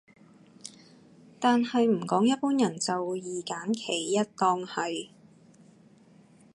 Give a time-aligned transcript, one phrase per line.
[1.39, 5.09] 但係唔講一般人就會二擇其一當係